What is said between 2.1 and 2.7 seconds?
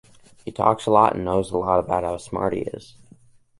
smart he